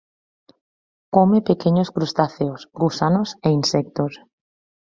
[1.15, 4.13] Come pequeños crustáceos, gusanos e insectos.